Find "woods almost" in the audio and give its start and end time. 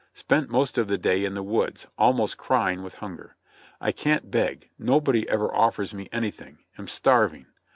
1.43-2.35